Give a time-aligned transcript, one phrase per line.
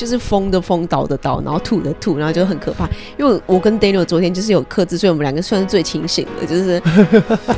[0.00, 2.88] 就是疯的疯，倒的倒，然后吐的吐，然后就很可怕。
[3.18, 6.80] 因为我跟 Daniel 昨天就是有克制，所以我们两个算是最清醒的，就是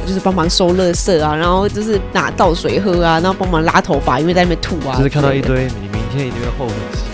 [0.04, 4.96] 就是帮忙收垃圾啊，然后就是拿倒水喝啊，然后帮忙拉头发，因为在那边吐啊。
[4.96, 7.11] 就是看到一堆，你明天一定会后悔。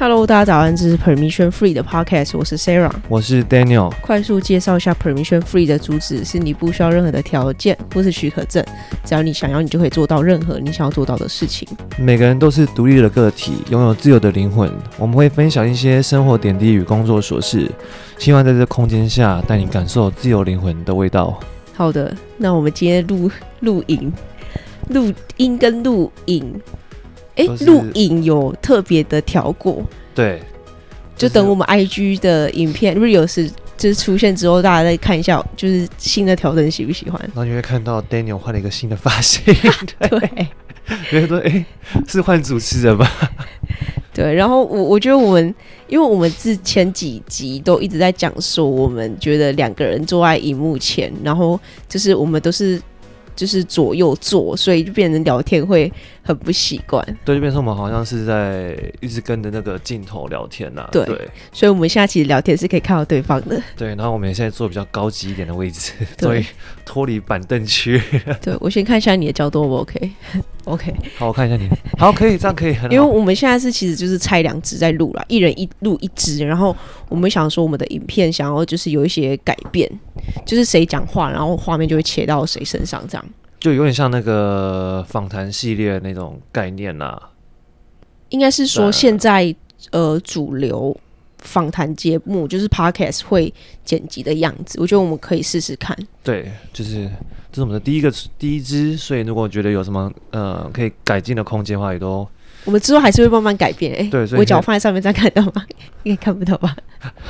[0.00, 3.92] Hello，大家早安，这是 Permission Free 的 Podcast，我是 Sarah，我是 Daniel。
[4.00, 8.64] 快速介绍一下 Permission Free 的主旨：是你不需要任何的条件或是许可证，
[9.04, 11.68] 只要你想要，你就可以做到任何你想要做到的事情。
[11.98, 14.72] 每个人都是独立的个体，拥有自由的灵魂。
[14.96, 17.70] 我们会分享一些生活点滴与工作琐事，
[18.16, 21.38] 希望在这空间下带你感受自由灵魂的味道。
[21.74, 23.30] 好的，那我们今天录
[23.60, 24.10] 录影、
[24.88, 26.58] 录音跟录影。
[27.48, 29.82] 哎，录影有特别的调过，
[30.14, 30.40] 对，
[31.16, 37.20] 就等我们 IG 的影片 Reels 就是出现之后，大家再看一下，就是新的调整喜不喜欢？
[37.34, 39.42] 然后你会看到 Daniel 换了一个新的发型，
[39.98, 40.48] 对，
[41.10, 41.64] 觉得哎，
[42.06, 43.10] 是换主持人吧？
[44.12, 45.54] 对，然后我我觉得我们，
[45.88, 52.80] 因为我们之前几集都一直在讲说，我们觉得两个人坐在荧幕前，然后就是我们都是。
[53.36, 55.90] 就是左右坐，所以就变成聊天会
[56.22, 57.04] 很不习惯。
[57.24, 60.88] 对，就变成我们好像是在一直跟着那个镜头聊天呐、啊。
[60.92, 63.60] 对，对，所以我们现在其实聊天是可以看到对方的。
[63.76, 66.44] 对，然后我们现在坐比较高级一点的位置， 所以
[66.84, 68.00] 脱离板凳区。
[68.40, 70.10] 对，我先看一下你的角度，我 OK？OK。
[70.64, 71.68] OK 好，我看一下你。
[71.98, 72.88] 好，可以，这样可以很好。
[72.94, 76.76] 因为我们现在是其实就是拆两支在录了，一人一录一支，然后
[77.08, 79.90] 我们想说我们的影片想要就是有一些改变，
[80.44, 83.24] 就是谁讲话，然后画面就会切到谁身上，这样。
[83.60, 87.30] 就有点像那个访谈系列那种概念呐、啊。
[88.30, 89.54] 应该是说现在
[89.90, 90.98] 呃主流
[91.38, 93.52] 访谈节目就是 Podcast 会
[93.84, 95.96] 剪辑的样子，我觉得我们可以试试看。
[96.22, 97.10] 对，就是
[97.50, 102.26] 这是我们的第一个第一支，所以如果觉得有什么呃可以改进的空间的话，也都
[102.64, 103.92] 我们之后还是会慢慢改变。
[103.94, 105.64] 哎、欸，对，我脚放在上面，这样看到吗？
[106.04, 106.76] 应该看不到吧？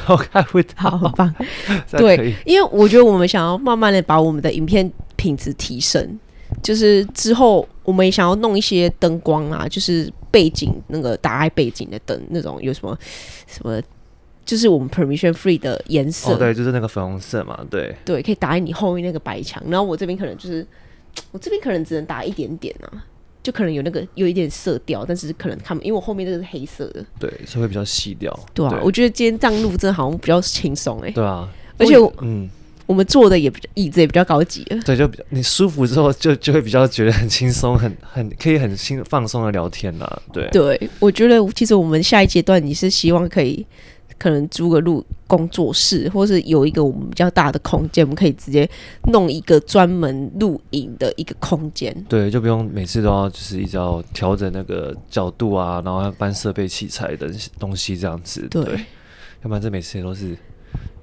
[0.08, 1.32] 我看不到，好，棒。
[1.96, 6.18] 对，因为我觉得我们想要慢慢的把我们的影片品质提升，
[6.62, 12.96] 就是之后我们也想要弄一些灯光啊，就是背景那个打开背景的灯那种，有什么
[13.46, 13.80] 什么，
[14.44, 16.32] 就是我们 permission free 的颜色。
[16.32, 20.66] 哦，对，就是那个粉红色嘛，对，对，可以打在你后面那个白墙，然后我这边可能就是
[21.32, 23.04] 我这边可能只能打一点点啊。
[23.42, 28.38] 就可能有那个有一点色调，但是可能他们因为我后面这个是黑色的，对，是会比较细调。
[28.52, 31.10] 对啊，对我觉得今天这样录真的好像比较轻松哎。
[31.10, 32.46] 对啊，而且我嗯，
[32.90, 34.64] 我们坐的也比较椅子也比较高级。
[34.84, 40.22] 对，就比较你舒服之后就就会比较觉得很轻松，很 很可以很轻放松的聊天啦。
[40.32, 43.64] 对，对我觉得其实我们下一阶段你是希望可以。
[44.18, 48.68] 可能租个录工作室，或是有一个我们比较大的空间，我们可以直接
[49.04, 51.90] 弄一个专门录影的一个空间。
[52.06, 58.46] 对，就不用每次都要就是一直要调整那个角度啊，然后要搬设备器材的东西这样子。
[58.50, 60.36] 对，对，要不然这每次也都是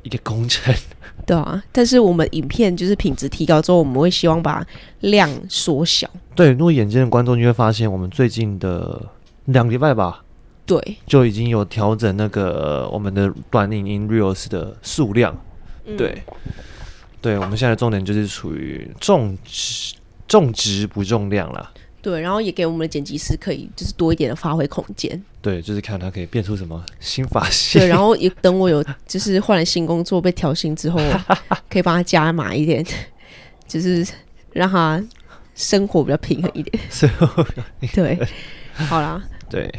[0.08, 0.74] 一个工程。
[1.28, 4.66] 对啊，但是我们影片就是品质提高之后，我们会希望把
[5.02, 6.10] 量缩小。
[6.34, 9.02] 对，如果眼尖的观众你会发现，我们最近的
[9.46, 10.24] 两个礼拜吧。
[10.66, 15.36] 对，就已经有调整那个我们的短影音 reels 的数量。
[15.86, 16.24] 嗯、对，
[17.22, 19.96] 对，我们现在的重点就是处于重质
[20.28, 21.72] 重质不重量啦。
[22.10, 25.22] 对，然后也给我们的剪辑师可以就是多一点的发挥空间。
[25.42, 27.82] 对，就是看他可以变出什么新发型。
[27.82, 31.02] 对，然后也等我有就是换了新工作被调薪之后，
[31.70, 32.82] 可以帮他加码一点，
[33.68, 34.08] 就是
[34.54, 35.04] 让他
[35.54, 36.82] 生活比较平衡一点。
[36.90, 38.16] 生活比较平衡。
[38.16, 38.28] 对，
[38.86, 39.22] 好啦。
[39.50, 39.70] 对。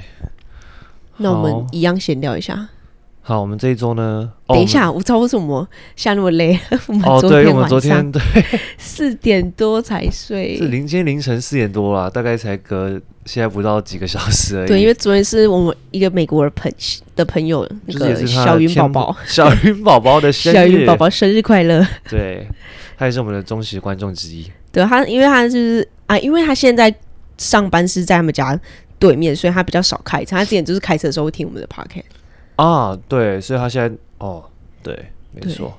[1.16, 2.68] 那我们一样闲聊一下。
[3.28, 4.32] 好，我们这一周呢？
[4.46, 6.58] 等一下，我知道为什么下那么累。
[6.88, 8.22] 我们哦，对，我们昨天 对
[8.78, 14.68] 四点多才睡，是凌晨凌晨四点多啦，大概才隔现在不到几个小时而已。
[14.68, 16.72] 对，因为昨天是我们一个美国的朋
[17.14, 21.86] 的朋友，那个小云宝宝，小云宝宝的生日，小云宝宝生日快乐。
[22.08, 22.48] 对，
[22.96, 24.50] 他也是我们的忠实观众之一。
[24.72, 26.90] 对他，因为他就是啊，因为他现在
[27.36, 28.58] 上班是在他们家。
[29.00, 30.34] 对面，所以他比较少开车。
[30.34, 32.02] 他之前就是开车的时候会听我们的 podcast
[32.58, 34.44] 啊，对，所以他现在哦，
[34.82, 35.72] 对，没错，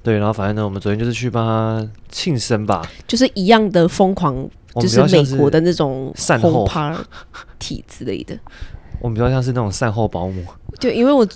[0.00, 8.38] 对，然后反正呢，我们昨天就是去帮他庆生吧，就是一样的疯狂，就是美国的那种善后 party 之类的。
[9.02, 10.44] 我们比较像是那种善后保姆，
[10.78, 11.26] 对，因为我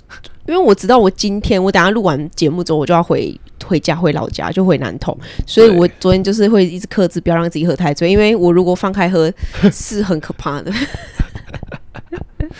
[0.47, 9.29] 因为我知道我今天我等下录完节目之后，我就要回回家回老家，就回南通，所以我昨天就是会一直克制，不要让自己喝太醉，因为我如果放开喝
[9.73, 10.71] 是很可怕的。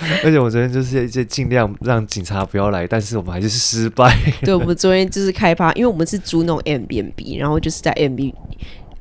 [0.24, 4.16] 而且我昨天就是就尽量让警察不要来，但是我们还是失败。
[4.44, 8.34] 对，我们昨天就是开趴，因为我们是租那种 M B N B，然后就是在 M B。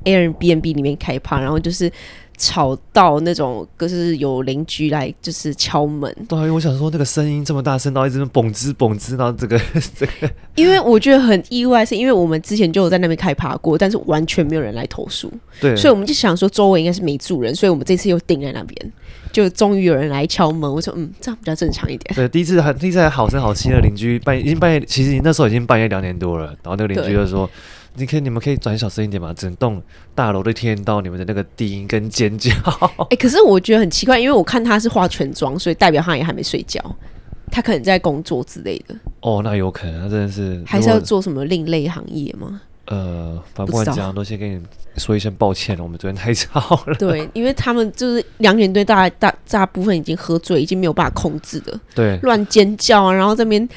[0.05, 1.89] Airbnb 里面开趴，然后就是。
[2.43, 6.13] 吵到那种，就是有邻居来就是敲门。
[6.27, 9.57] 对，因为我想说那个声音这么大声，然后一直蹦滋蹦滋，然后这个
[9.97, 10.29] 这个。
[10.55, 15.31] 因为我觉得很意外，是因为我们之前就有在那边开趴过，但是完全没有人来投诉。
[15.61, 18.91] 对，所以我们就想说周围应该是没住人，所以我们这次又定在那边，
[19.31, 20.69] 就终于有人来敲门。
[20.69, 22.13] 我说嗯，这样比较正常一点。
[22.13, 27.49] 对，第一次还第一次还好声好气的邻居半夜已经半夜，其实那时候已经半夜两点多了，然后那个邻居就说。
[27.95, 29.31] 你可以，你们可以转小声一点嘛？
[29.33, 29.81] 整栋
[30.15, 32.51] 大楼都听到你们的那个低音跟尖叫。
[33.05, 36.83] 哎、欸，可是我觉得很奇怪，因为我看他是化全妆，所以代表他也还没睡觉，
[37.51, 38.95] 他可能在工作之类的。
[39.21, 42.61] 哦，那有可能，他真的是还是要做什么另类行业吗？
[42.85, 44.59] 呃，反正不管怎样，都先跟你
[44.97, 46.95] 说一声抱歉了，我们昨天太吵了。
[46.95, 53.69] 对， 因为他们就是两点对，大大大部分已经喝醉，已经没有办法控制的，对，乱尖叫啊，然后这边。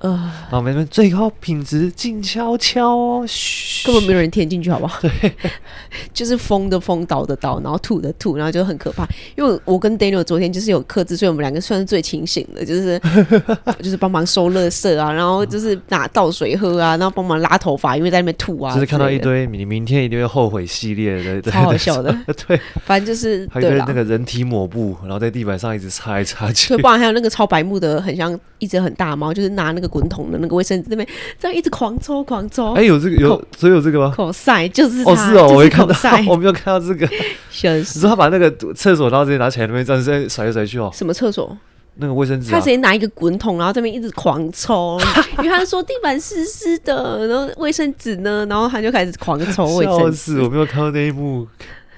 [0.00, 0.10] 呃，
[0.42, 5.00] 然后我们最高品质静悄悄哦，嘘，根本没有人听进去，好不好？
[5.00, 5.32] 对，
[6.14, 9.06] 就是疯的疯，倒的倒，然后吐的吐，然后就很可怕。
[9.36, 13.00] 因为我跟 Daniel 昨天就是有克制，所以我们两个算是最清醒的，就是
[13.82, 18.72] 就是帮忙收垃圾啊，然后就是拿倒水喝啊，然后帮忙拉头发，因为在那边吐啊。
[18.74, 22.16] 就是看到一堆你明天一定会后悔系列的，超好笑的。
[22.46, 26.68] 对， 反正就是还有那个人体抹布，然后在地板上一直擦来擦去。
[26.68, 31.08] 对，不然还有那个超白目的，很像一只很大猫，就是拿那个滚筒的那个卫生纸那边
[31.40, 32.72] 这样一直狂抽狂抽。
[32.74, 34.12] 哎，有这个有，所以有这个吗？
[34.14, 35.94] 口塞就是哦，是哦，我没看到，
[36.28, 37.08] 我没有看到这个。
[37.62, 40.90] 你说他把那个厕所然后直接拿起来那边这样子甩来甩去哦。
[40.94, 41.56] 什么厕所？
[42.00, 42.52] 那个卫生纸。
[42.52, 44.96] 他直接拿一个滚筒，然后这边一直狂抽，
[45.42, 50.40] 因为他说地板湿湿的，然后卫生纸呢，然后他就开始狂抽卫生纸。
[50.40, 51.44] 我没有看到那一幕，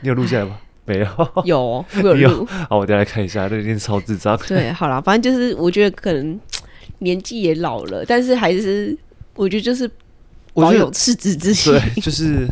[0.00, 0.56] 你有录下来吗？
[0.86, 1.06] 没有。
[1.44, 2.48] 有，我有录。
[2.70, 4.38] 好，我再来看一下，那一定超智障。
[4.48, 6.40] 对，好了，反正就是我觉得可能。
[7.00, 8.96] 年纪也老了，但是还是
[9.34, 9.90] 我觉得就是
[10.54, 11.72] 保有赤子之心。
[11.72, 12.48] 对，就是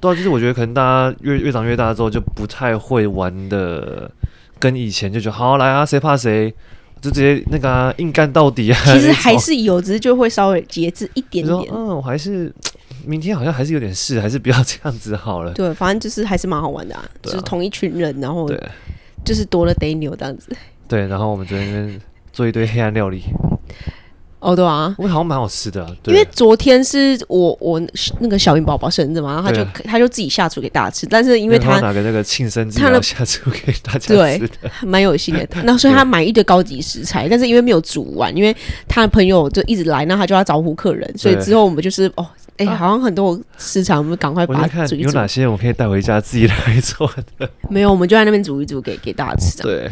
[0.00, 4.10] 对啊，就是我觉得可能大家越越长越大之后，就不太会玩的，
[4.58, 6.52] 跟以前就觉得好来啊，谁怕谁，
[7.00, 8.78] 就直接那个、啊、硬干到底啊。
[8.84, 11.68] 其实还是有，只是就会稍微节制一点点。
[11.72, 12.52] 嗯，我还是
[13.04, 15.52] 明天好像还是有点事，还是不要这样子好了。
[15.52, 18.48] 对，反正就是还是蛮好玩的啊，啊就是同一群人，然后
[19.24, 20.56] 就是多了 Daniel 这样子。
[20.86, 22.00] 对，然后我们昨天
[22.32, 23.24] 做一堆黑暗料理。
[24.40, 27.82] 哦，对啊，我好像蛮好吃的，因为昨天是我我
[28.20, 34.40] 那个小云宝宝生日嘛，然后他就他就自己下厨给大家吃，但是因为他拿个那个庆生他要下厨给大家吃对，
[34.82, 35.44] 蛮有心的。
[35.64, 38.56] 那所以他买一堆高级食材，但是因为没有煮完，因为
[38.86, 42.24] 他的朋友就一直来，那他就要招呼客人，所以之后我们就是哦，
[42.58, 45.08] 哎，好像很多食材，我们赶快把它煮一煮。
[45.08, 47.50] 有哪些我可以带回家自己来做的？
[47.68, 49.60] 没有，我们就在那边煮一煮给给大家吃。
[49.64, 49.90] 对。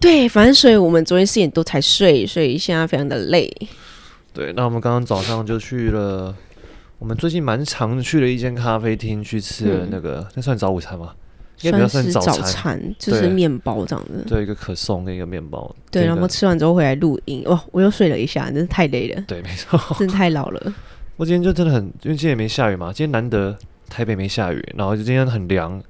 [0.00, 3.54] 对，反正所以我们昨天四点多才睡，所以现在非常的累。
[4.32, 6.34] 对，那我们刚刚早上就去了，
[6.98, 11.14] 我们最近蛮常去的一间咖啡厅去吃了那个，那、嗯、算早午餐吗？
[11.60, 14.24] 应该比较算早餐，早餐就是面包这样子。
[14.26, 15.70] 对，一个可颂跟一个面包。
[15.90, 19.22] 对，然后吃完之后回来录音，哇，我又睡了一下，真是太累了。
[19.26, 20.74] 对，没错，真的太老了。
[21.16, 23.54] 我今天就真的很，因为今天也没下雨嘛，今天难得
[23.90, 25.82] 台北没下雨，然后就今天很凉。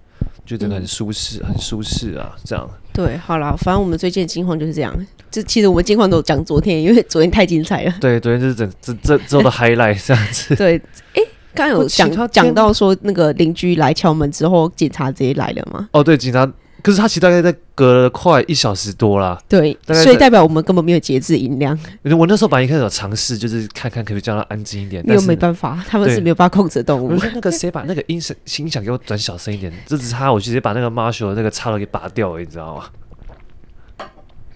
[0.50, 2.68] 就真的很舒适，嗯、很舒适啊，这样。
[2.92, 5.06] 对，好了，反正我们最近的近况就是这样。
[5.30, 7.94] 就其实我们近况都讲昨天，因为昨天太精彩了。
[8.00, 10.54] 对，昨天就是整这这周的 highlight 这样子。
[10.58, 10.76] 对，
[11.14, 11.22] 哎、
[11.54, 15.88] 刚有讲讲到说那个邻居来敲门之后，警察直接来了吗？
[15.92, 16.52] 哦，对，警察。
[16.82, 21.78] 可是他其实大概在隔了快一小时多啦，对，所以代表我们根本没有节制音量。
[22.18, 27.08] 我那时候本来一开始有尝试，就是看看可不可以叫他安静一点，又没办法，他们是没有办法控制的动物。
[27.08, 32.84] 我说那个谁把那个音声音响给我转小声一点，这只差我直接把那个 Marshall 那个插头给拔掉了，你知道吗？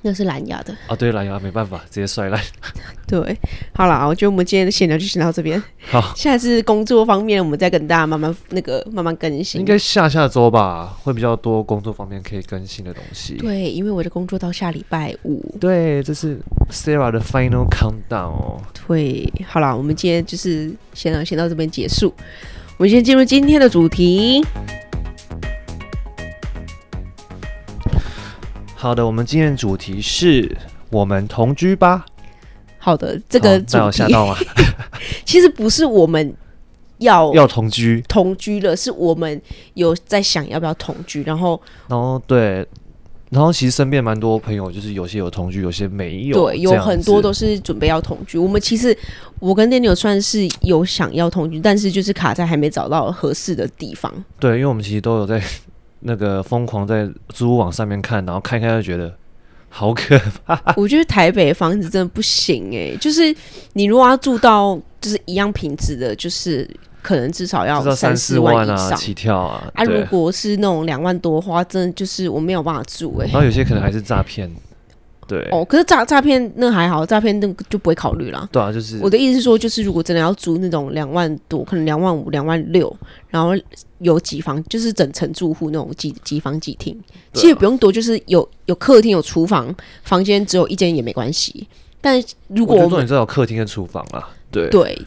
[0.07, 2.39] 那是蓝牙的啊，对，蓝牙没办法，直接摔烂。
[3.07, 3.35] 对，
[3.75, 5.61] 好了，我觉得我们今天的闲聊就先到这边。
[5.91, 9.59] 好，下次工作方面，我们再跟大家慢慢那个慢慢更新。
[9.59, 13.37] 应该下下周吧，会比较多工作方面可以更新的东西。
[13.37, 15.43] 对，因为我的工作到下礼拜五。
[15.59, 16.39] 对，这是
[16.71, 18.61] Sarah 的 Final Countdown 哦。
[18.87, 22.13] 对，好了，我们今天就是先先到这边结束。
[22.77, 24.45] 我们先进入今天的主题。
[28.85, 30.55] 好的，我们今天的主题是
[30.91, 32.05] 我们同居吧。
[32.77, 34.37] 好的，这个主题有吓到吗？
[35.25, 36.35] 其实不是我们
[36.99, 39.41] 要要同居，同居了，是我们
[39.73, 42.57] 有在想要不要同居，然后，然后对，
[43.31, 48.37] 然后其实身边蛮多朋友，就是有些有同居，有些没有，对，有很多都是准备要同居。
[48.37, 48.95] 我们其实
[49.39, 54.13] 我跟 Daniel 算是有想要同居，但是就是卡在还没找到合适的地方。
[54.39, 55.43] 对，因为我们其实都有在。
[56.07, 59.13] 那个疯狂在租屋网上面看，然后看看就觉得
[59.69, 60.61] 好可怕。
[60.77, 63.35] 我觉得台北的房子真的不行哎、欸，就是
[63.73, 66.69] 你如果要住到就是一样品质的，就是
[67.03, 69.71] 可能至少要三四万啊起跳啊。
[69.75, 73.33] 啊，如果是那种两万多的话，真的就是我没有办法住哎、欸。
[73.33, 74.51] 然后有些可能还是诈骗。
[75.27, 78.49] 对哦，可是诈诈骗那还好，诈骗那就不会考虑啦。
[78.53, 82.95] 对啊，就是我的意思是说，就是如果真的要租那种两万多，可能两万五、两万六，
[83.29, 83.51] 然后
[83.99, 86.99] 有几房，就是整层住户那种几几房几厅，
[87.33, 91.67] 其实也不用多，就是有有客厅、有厨房，房间只有一间也没关系。
[92.01, 95.01] 但如果我们你知道有客厅跟厨房啊，对对。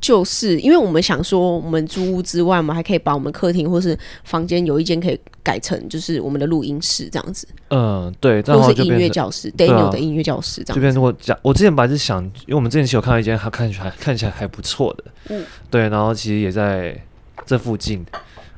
[0.00, 7.46] 就是因为我们想说，我们租屋之外，我们还可以把我们客厅或是房间有一间可以改成就是我们的录音室这样子。
[7.68, 10.74] 嗯，对，或是音乐教室，Daniel 的音乐教室这样。
[10.74, 16.98] 这边如果讲，我之前本来是想，因为我们之前其实有看到一间，它看起来看起来还不错的，嗯，对，然后其实也在
[17.44, 18.02] 这附近，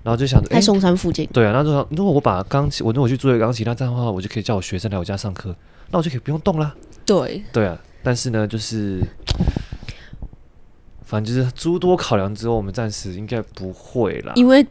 [0.04, 1.28] 然后就想在松山附近。
[1.32, 5.52] 对啊，那就如果我把钢琴，我如果去租一个钢琴，那这样的话，我就可以叫我学生来我家上课，
[5.90, 6.72] 那我就可以不用动了。
[7.04, 9.00] 对，对啊，但是呢，就是。
[11.12, 14.32] 反正就是诸多考量之后，我们暂时应该不会啦。
[14.34, 14.66] 因为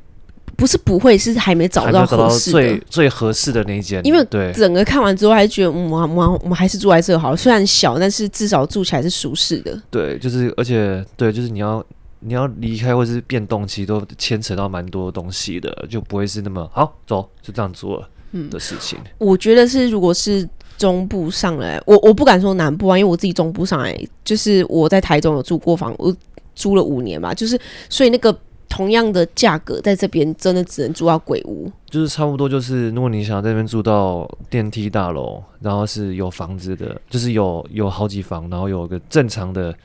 [0.57, 4.03] 不是不会，是还没找到合适最最合适的那一间。
[4.03, 7.37] 因为对整个看完之后，还是觉得，嗯，我们我们还是住在这好了。
[7.37, 9.79] 虽然小，但是至少住起来是舒适的。
[9.91, 11.85] 对，就是而且对，就是你要
[12.21, 18.09] 你要离开或是变动，其实都牵扯到蛮多东西的，就不会是那么好走就这样做了
[18.49, 18.97] 的事情。
[19.03, 20.49] 嗯，我觉得是，如果是。
[20.77, 23.95] 中部上来，我我不敢说南部啊，因为我自己中部上来，
[24.25, 26.11] 就是我在台中有住过房，我
[26.55, 28.37] 租了五年嘛，就是所以那个
[28.69, 39.75] 同样的价格，在这边真的只能住到鬼屋，就是差不多就是，如果你想要在这边住到电梯大楼，然后是有房子的，就是有有好几房，然后有个正常的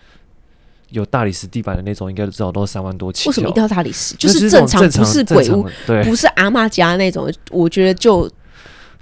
[0.90, 3.28] 有大理石地板的那种，应该至少都三万多起。
[3.28, 4.14] 为什么一定要大理石？
[4.16, 8.30] 就是正常，不是鬼屋，对，不是阿妈家那种，我觉得就。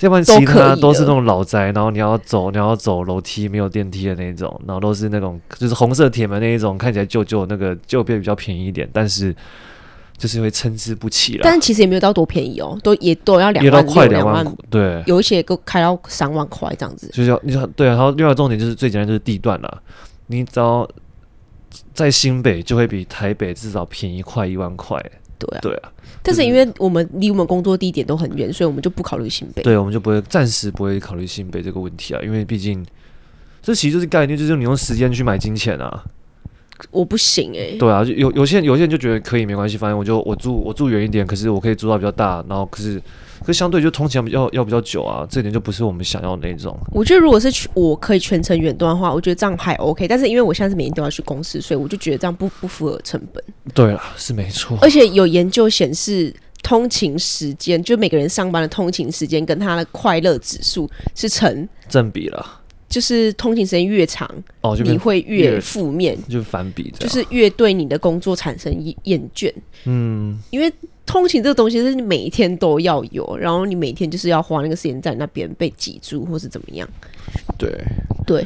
[0.01, 9.35] 要不然其他都是那种老宅，然后你要走，你要走楼梯没有电梯的那种，然后都是那种就是红色铁门那一种，看起来旧旧，那个就变比较便宜一点，但是
[10.19, 11.41] 就是会参差不齐了。
[11.45, 17.09] 但其实也没有到多便宜哦，都也都要两万快两万，对，有一些都开到三万块这样子。
[17.09, 19.83] 就是要你说对啊，然后另外重点就是最简单就是地段了，
[20.27, 20.89] 你只要
[21.93, 25.01] 在新北就会比台北至少便宜快一万块。
[25.39, 29.63] 对啊，对啊，但是因为我们离我们工作地点都很远，所以我们就不考虑新北。
[29.63, 32.85] 对，我们就不会暂时不会考虑新北这个问题啊，因为毕竟
[33.63, 36.05] 这其实就是概念，就是你用时间去买金钱啊。
[36.91, 37.79] 我不行哎、欸。
[37.79, 43.01] 对啊，有有些人有些人就觉得可以没关系，反正我就我住我住远一点，可是我可以租到比较大，然后可是。
[43.45, 46.77] 可相对就通勤要要比较久啊，这点就不是我们想要的那种。
[46.93, 50.09] 我觉得如果是我可以全程远端的话，我觉得这样还 OK。
[50.09, 53.45] 但是因为我现在是每天都要去公司，所以我就觉得这样不不符合成本。
[53.75, 54.79] 对了，是没错。
[54.81, 62.61] 而且有研究显示，通勤时间就每个人上班的通勤时间跟他的快乐指数是成正比了。
[62.89, 64.29] 就是通勤时间越长，
[64.61, 68.73] 哦，你会越负面，就反比，就是越对你的工作产生
[69.05, 69.53] 厌倦。
[69.85, 70.73] 嗯，因为。
[71.07, 76.89] 通勤这个东西是你每一天都要有，然后你每天就是要花那个时间在那边被挤住，或是怎么样。
[77.59, 77.71] 对
[78.27, 78.43] 对，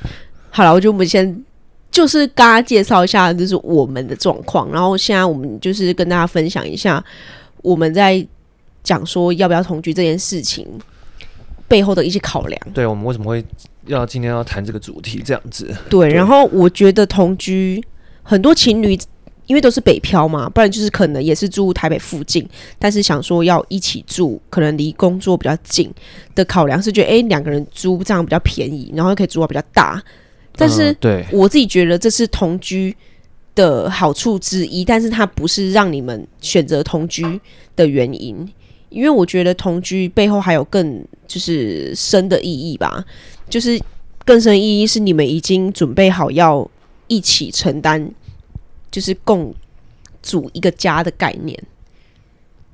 [0.50, 1.44] 好了，我觉得我们先
[1.92, 4.68] 就是跟大家介绍一下，就是我们的状况。
[4.72, 7.02] 然后现在我们就是跟大家分享一下
[7.62, 8.26] 我们在
[8.82, 10.66] 讲说要不要同居这件事情
[11.68, 12.60] 背后的一些考量。
[12.74, 13.44] 对，我们为什么会
[13.88, 15.66] 要今天要谈这个主题这样子？
[15.90, 17.82] 对，对然后我觉得同居
[18.22, 18.96] 很多情侣。
[19.48, 22.46] 因为都是北漂嘛，不然就是可能也是住台北附近，
[22.78, 25.90] 但是想说要一起住，可能离工作比较近
[26.34, 30.02] 的考量是觉得，哎，两个人租这样比较便宜，然后又可以租到比较大。
[30.54, 32.94] 但是，对我自己觉得这是同居
[33.54, 37.40] 的好处之一，但是它不是让你们选择同居
[37.74, 38.46] 的原因，
[38.90, 43.02] 因为我觉得同居背后还有更就是深的意义吧，
[43.48, 43.80] 就是
[44.24, 46.68] 更深意义是你们已经准备好要
[47.06, 48.10] 一起承担。
[48.90, 49.54] 就是共
[50.22, 51.62] 组一个家的概念，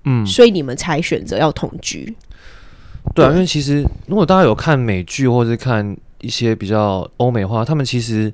[0.04, 2.14] 嗯，所以你们才选择要同居。
[3.16, 8.32] 对啊，因为其实如果大家有看美剧或者是看一些比较欧美化，他们其实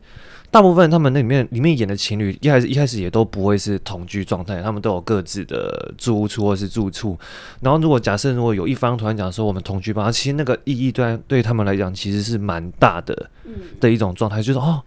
[0.50, 7.18] 大部分他们那里面里面演的情侣一开始一开始也都不会是同居状态，他们都有各自的住屋处或是住处。
[7.60, 13.30] 然后如果假设如果有一方突然讲说我们同居吧，其实那个意义对对他们来讲其实是蛮大的，
[13.80, 14.82] 的一种状态，就是哦。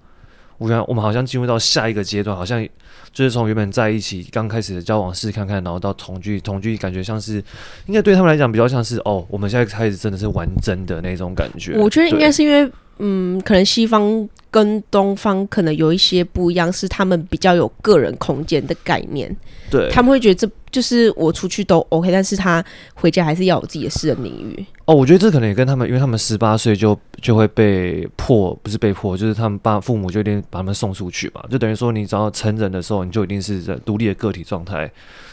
[0.59, 2.63] 我觉得我们好像进入到下一个阶段，好像
[3.11, 7.43] 就是从原本在一起刚开始的交往试看看，然后到同居，同居感觉像是
[7.87, 11.75] 应该对他们来讲比较像是哦，我们现在开始真的是玩真的那种感觉。
[11.77, 19.35] 我觉得应该是因为嗯，可能西方跟东方可能有一些不一样，是他们比较有个人空间的概念。
[19.71, 24.63] 对，他们会觉得这就是我出去都 OK，但是他回家还是要有自己的私人领域。
[24.85, 34.91] 哦，我觉得这可能也跟他们，因为他们十八岁就就会被迫，不是被迫，就是他们爸父母就一定把他们送出去嘛，就等于说你只要成人的时候，你就一定是在独立的个体状态，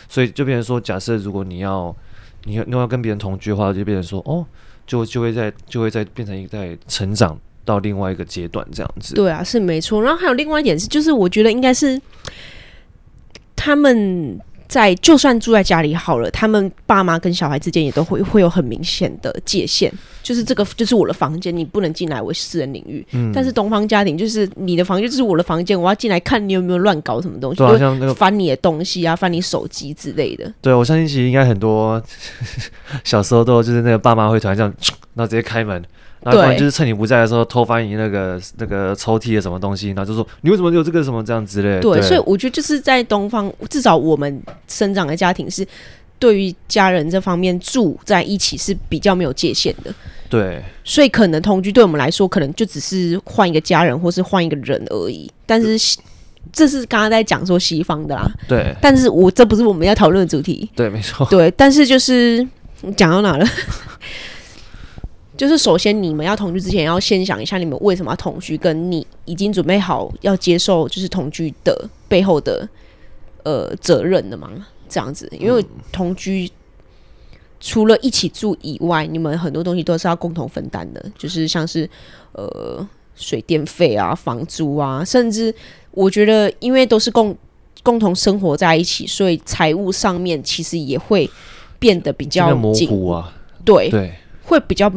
[0.08, 1.94] 所以就变成说，假设如果你要
[2.44, 4.46] 你要你要跟别人同居的话，就变成说哦，
[4.86, 7.38] 就就会在就会在变成一个在成长。
[7.64, 9.14] 到另外一个阶段，这样子。
[9.14, 10.02] 对啊，是没错。
[10.02, 12.00] 然后还有另外一点是，就是我觉得应该是
[13.54, 23.04] 他们在就算住在家里好了，他们爸妈跟小孩之间也都会会有很明显的界限，就是这个就是我的房间，你不能进来我私人领域。
[23.12, 23.32] 嗯。
[23.34, 30.52] 但是东方家庭就是你的房间就是我的房间，我要进来看你有没有乱搞什么东西，对，像那个翻你的东西啊，翻你手机之类的。
[30.60, 32.00] 对，我相信其实应该很多
[33.04, 34.72] 小时候都就是那个爸妈会突然这样，
[35.14, 35.84] 然后直接开门。
[36.22, 41.80] 然后就是趁你不在的时候偷翻你那个那个抽屉的什么东西，然后就说你为什么有这个什么这样之类的。
[41.80, 45.66] 对，所以我觉得就是在东方，至少我们生长的家庭是
[46.18, 49.92] 对于家人这方面住在一起是比较没有界限的。
[50.28, 55.28] 对，所以可能同居对我们来说，可能就只是换一个家人或是换一个人而已。
[55.46, 55.98] 但是
[56.52, 58.30] 这是刚刚在讲说西方的啦。
[58.46, 60.70] 对，但是我这不是我们要讨论的主题。
[60.76, 61.26] 对，没错。
[61.30, 62.46] 对，但是就是
[62.96, 63.46] 讲到哪了？
[65.40, 72.68] 就是首先，你们要同居之前，要先想一下你们为什么要同居，跟你已经准备好要接受就是同居的背后的
[73.42, 74.50] 呃责任的吗？
[74.86, 76.46] 这样子，因为同居
[77.58, 81.88] 除了一起住以外，你们很多东西都是要共同分担的，就是像是
[82.32, 85.54] 呃水电费啊、房租啊，甚至
[85.92, 87.34] 我觉得，因为都是共
[87.82, 91.30] 共同生活在一起，所以财务上面其实也会
[91.78, 93.32] 变得比较紧啊。
[93.64, 94.92] 对对，会比较。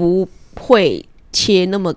[0.00, 1.94] 不会切那么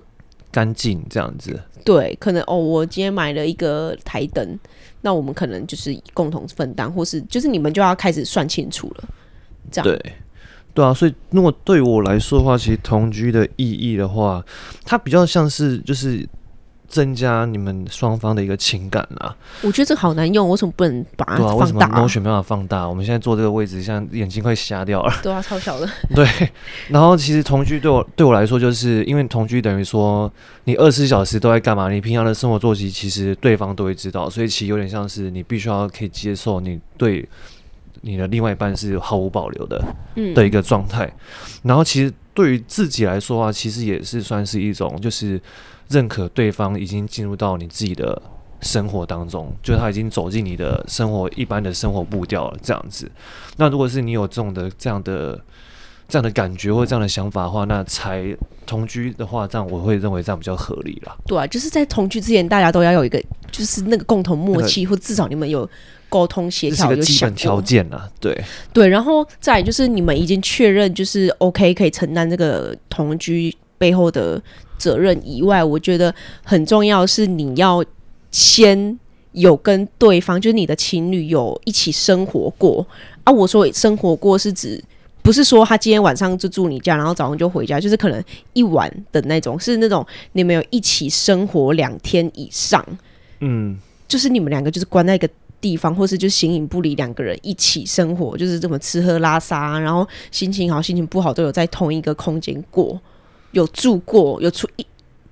[0.52, 1.58] 干净，这样子。
[1.84, 4.58] 对，可能哦，我今天买了一个台灯，
[5.00, 9.04] 那我们可能就是共同分担，或是就是你们就要开始算清楚了。
[9.70, 10.12] 这样对，
[10.74, 10.92] 对啊。
[10.92, 14.44] 所以，如果对我来说的话，其实同居的意义的话，
[14.84, 16.28] 它比较像是就是。
[16.94, 19.34] 增加你们双方的一个情感啊！
[19.62, 21.50] 我觉得这个好难用，为什么不能把它放大？
[21.50, 21.54] 啊？
[21.56, 22.88] 为什么 Motion 没办法放大？
[22.88, 25.12] 我们现在坐这个位置，像眼睛快瞎掉了。
[25.20, 25.90] 对啊，超小的。
[26.14, 26.24] 对，
[26.90, 30.32] 然后其实同居对我对我来说，就是因为同居等于说
[30.66, 31.90] 你二十四小时都在干嘛？
[31.90, 37.28] 你平常的生活作息其实对方都会知道，所以其实有点像是你必须要可以接受你对
[38.02, 39.84] 你的另外一半是毫无保留的
[40.32, 41.04] 的一个状态。
[41.06, 45.42] 嗯、然后其实对于自己来说啊，其实也是算是一种就是。
[45.88, 48.20] 认可对方已经进入到你自己的
[48.60, 53.10] 生活当中，就是他已经走进你的生活一般的生活步调了，这样子。
[53.58, 55.38] 那如果是你有这种的这样的
[56.08, 58.24] 这样的感觉或这样的想法的话，那才
[58.64, 61.14] 同居的话，这样我会认为这样比较合理啦。
[61.26, 65.68] 对啊，就是在同居之前，大家都要有一个就是那个共同默契，那个、或至少你们有
[66.08, 68.08] 沟通协调，有基本条件啊。
[68.18, 68.42] 对
[68.72, 74.42] 对，然后再就是你们已经确认就是 OK 可以承担这个同居背后的。
[74.84, 77.82] 责任以外，我觉得很重要是你要
[78.30, 78.98] 先
[79.32, 82.86] 有跟对方，就是你的情侣有一起生活过
[83.24, 83.32] 啊。
[83.32, 84.82] 我说生活过是指
[85.22, 92.84] 不是说他今天晚上就住你家，然后早上就回家，就是可能一晚的那种，是那种你们有一起生活两天以上，
[93.40, 95.28] 嗯，就是你们两个就是关在一个
[95.60, 103.00] 地方，或是就形影不离两个人一起生活，就是这么吃喝拉撒，然后心情好心情不好都有在同一个空间过。
[103.54, 104.86] 有住过，有出一，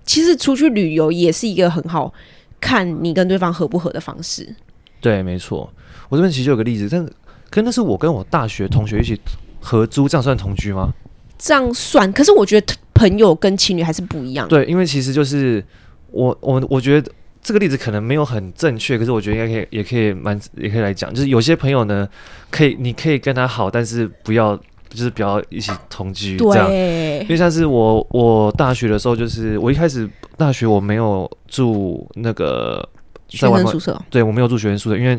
[0.07, 2.13] 其实出去旅游也是一个很好
[2.61, 4.55] 看你跟对方合不合的方式。
[5.01, 5.71] 对，没错。
[6.09, 7.13] 我这边其实有个例子，但是，
[7.51, 9.21] 可那是我跟我大学同学一起
[9.61, 10.95] 合租，这样算同居吗？
[11.39, 12.11] 这样算。
[12.13, 14.47] 可是我觉得朋友跟情侣还是不一样。
[14.49, 15.65] 对，因为其实就是
[16.11, 17.11] 我我我觉得
[17.43, 22.09] 这个例子可能没有很正确，可是我觉得应该可以，也可以蛮也可以来讲，就是有些朋友呢，
[22.51, 24.59] 可以你可以跟他好，但是不要。
[24.93, 32.87] 就是比较一起同居这样，因为像是我我大学的时候，就是我一开始大学我没有住那个
[33.29, 35.19] 学生宿舍，对，我没有住学生宿舍，因为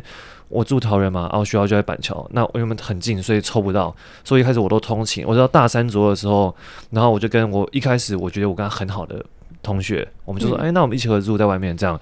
[0.50, 5.26] 我住桃园嘛，然后学校就在板桥，那因为很近，所以抽不到，所以一开始我都通勤。
[5.26, 6.56] 我知道大三左右的时候，
[6.92, 9.26] 然后我就跟我一开始我觉得我跟他很好的
[9.64, 10.68] 同学，我们就说，哎、嗯。
[10.68, 12.00] 欸，那我们一起合住在外面这样。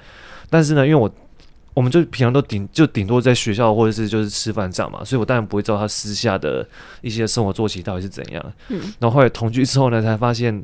[0.49, 1.09] 但是呢，因为我
[1.73, 6.67] 我们就平常都顶就顶多在学校或者是就是吃饭这样嘛，所以我当然不会知道他私下的
[7.01, 8.53] 一些生活作息到底是怎样。
[8.69, 10.63] 嗯，然后后来同居之后呢，才发现，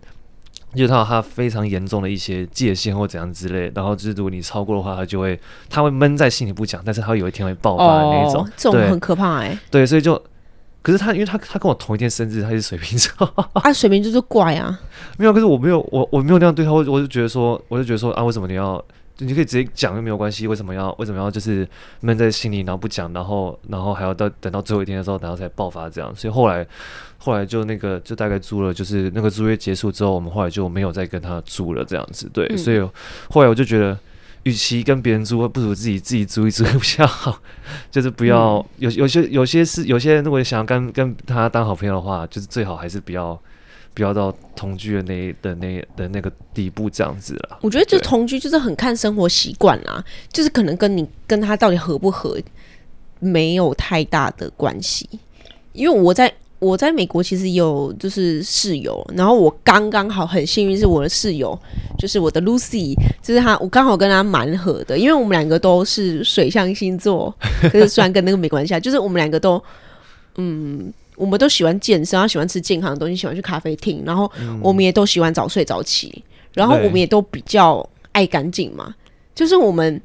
[0.75, 3.71] 就是他有他非常严重的一些界限或怎样之类。
[3.73, 5.39] 然后就是如果你超过的话，他就会
[5.69, 8.43] 他会闷在心里不讲，但是他有一天会爆发的那种。
[8.43, 9.57] 哦，这种很可怕哎。
[9.71, 10.21] 对，所以就。
[10.83, 14.79] 可是他，因为他他跟我同一天生日，他是水瓶座啊，水瓶就是怪啊。
[15.17, 18.81] 没有，可是我没有，我我没有那样对他，我我就觉得说，我就觉得说啊，为什么你要？
[19.19, 21.67] 你可以直接讲又没有关系，为什么要为什么要就是
[22.01, 26.15] 闷在心里，然后不讲，然后然后还要到等到最后一天的时候，然后才爆发这样。
[26.15, 26.65] 所以后来
[27.17, 32.29] 后来就那个就大概租了，就是那个租约结束之后，我们后来就没有再跟他租了这样子。
[32.31, 32.79] 对，嗯、所以
[33.29, 33.97] 后来我就觉得，
[34.43, 37.39] 与其跟别人租，不如自己自己租一租比较好。
[37.89, 43.39] 就是不要、嗯、有有些有些是有些人如果想要跟跟他当好朋友的话，就是最好还是不要。
[43.97, 47.57] 不要到同居的那的那的那个地步，这样子了。
[47.63, 52.37] 我觉得就同居就是很看生活习惯啦，就是可能跟你跟他到底合不合
[53.19, 55.09] 没有太大的关系。
[55.73, 61.59] 因为我在我在美国其实有就是室友，然后我刚刚好很幸运是我的室友，
[61.97, 69.59] 就是我的 Lucy，就是他我刚好跟他蛮合的，因为我们两个都是水象星座，可是虽然跟那个没关系，就是我们两个都
[70.35, 70.93] 嗯。
[71.17, 78.93] 我们都喜欢健身，然后喜欢吃健康的东西，喜欢去咖啡厅，然后我们也都喜欢早睡早起，然后我们也都比较爱干净嘛。
[79.35, 80.01] 就是我们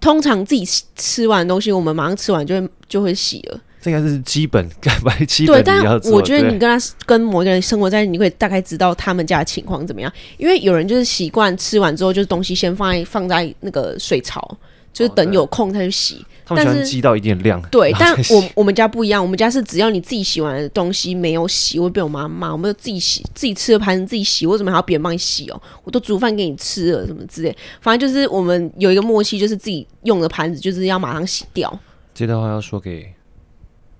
[0.00, 0.64] 通常自己
[0.96, 3.60] 吃完的东西，我们马上吃完就会就会洗了。
[3.82, 4.92] 这应该是基本， 该
[5.24, 5.56] 基本。
[5.56, 10.12] 对，但我觉得你跟他跟某一个人生活在你会大概知道他们家的情况怎么样。
[10.36, 14.56] 因为有人就是习惯吃完之后，就是东西先放在放在那个水槽。
[14.92, 17.60] 就是等有空再去洗，他们喜欢积到一点量。
[17.70, 22.52] 对，但我我们家不一样，我们家是只要你自己洗完的东西没有洗，我会被我妈骂。
[22.52, 25.62] 我们就自己洗，自己吃的盘子自己洗，为什么还要别人帮你洗哦？
[25.84, 27.56] 我都煮饭给你吃了，什么之类。
[27.80, 31.78] 反正就是我们有一个默契，就是自己用的盘子就是要马上洗掉。
[32.12, 33.12] 这段话要说给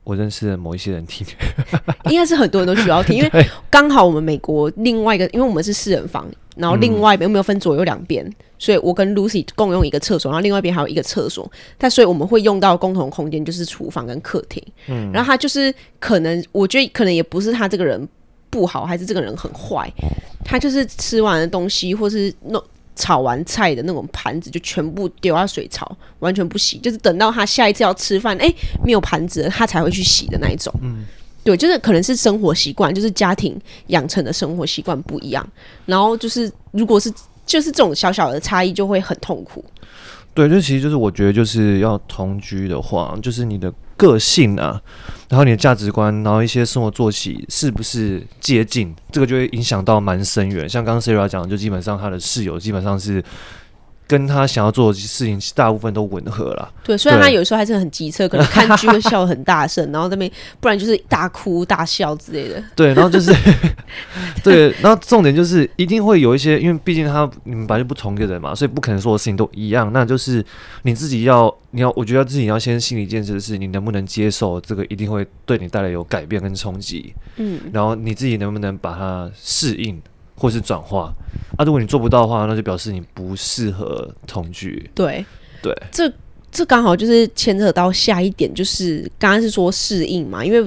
[0.05, 1.27] 我认识的某一些人听，
[2.11, 6.27] 应该是很多人都需要听， 因为刚好我们美国另外一个，因为我们是四人房。
[6.57, 11.51] 然后另外一边没有分左右两边，嗯，所以我跟 Lucy 共用一个厕所，然后另外一边还有一个厕所。
[11.79, 14.63] 但所以我们会用到共同空间，就是厨房跟客厅。
[14.89, 18.07] 嗯，然后他就是可能，我觉得可能也不是他这个人
[18.51, 19.91] 不好，还是这个人很坏。
[20.45, 22.63] 他就是吃完的东西，或是弄
[23.01, 28.53] 炒完菜的那种盘子，就全部丢到水槽，完全不洗，就是等到他下一次要吃饭，哎，
[28.85, 30.73] 没有盘子了，他才会去洗的那一种。
[30.83, 31.07] 嗯。
[31.43, 35.49] 对，就是可能是生活习惯，就是家庭养成的生活习惯不一样，
[35.87, 37.11] 然后就是如果是
[37.47, 39.65] 就是这种小小的差异，就会很痛苦。
[40.33, 44.81] 对，就其实就是我觉得就是要同居的话，就是你的个性啊，
[45.29, 50.69] 然后你的价值观，然后一些生活作息是不是接近，这个就会影响到蛮深远。
[50.69, 53.23] 像刚刚 Sara 讲的，就基本上他的室友基本上是。
[54.11, 56.69] 跟他想要做的事情，大部分都吻合了。
[56.83, 62.61] 对，虽然他有时候还是很急车，可能 看剧会笑很大声，然后那边不然就是大哭大笑之类的。
[62.75, 63.33] 对，然后就是
[64.43, 69.93] 对，然后重点就是一定会有一些，因为毕竟他你们本来就不同一个人嘛，所以不可能所有事情都一样。
[69.93, 70.45] 那就是
[70.83, 77.15] 你自己要，你要，我觉得自己要先心理建设的是，你能不能接受这个，一定会对你带来有改变跟冲击。
[77.37, 80.03] 嗯，然后你自己能不能把它适应。
[80.41, 81.15] 或是转化，
[81.59, 84.91] 啊，如果你做不到的话，那就表示你不适合同居。
[84.95, 85.23] 对
[85.63, 86.11] 对，这
[86.51, 90.67] 这刚好就是牵扯到下一点，就是刚刚是说适应嘛，因为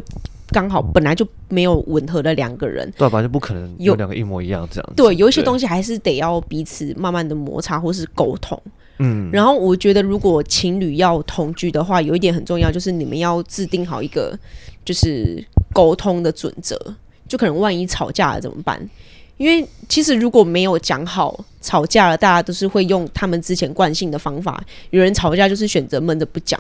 [0.50, 4.94] 刚好本来就没有吻合的两个人，对，反正不可能有两个一模一样这样子。
[4.96, 8.62] 对，有一些东西还是得要彼此慢慢的摩擦或是沟通。
[9.00, 14.38] 嗯，然后我觉得如果情侣要同居的话，有一点很重要，就是你们要制定好一个
[14.86, 16.80] 就是沟通的准则，
[17.28, 18.88] 就可能万一吵架了怎么办？
[19.38, 24.64] 因为其实如果没有讲好，吵架了，大家都是会用他们之前惯性的方法。
[24.92, 26.60] 有人吵架就是选择闷着不讲，